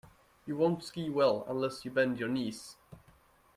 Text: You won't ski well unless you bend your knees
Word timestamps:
You 0.47 0.57
won't 0.57 0.83
ski 0.83 1.11
well 1.11 1.45
unless 1.47 1.85
you 1.85 1.91
bend 1.91 2.19
your 2.19 2.27
knees 2.29 2.75